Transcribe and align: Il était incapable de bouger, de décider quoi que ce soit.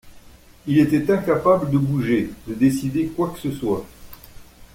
Il 0.65 0.79
était 0.79 1.11
incapable 1.13 1.69
de 1.69 1.77
bouger, 1.77 2.31
de 2.47 2.55
décider 2.55 3.05
quoi 3.15 3.29
que 3.29 3.39
ce 3.39 3.51
soit. 3.51 3.85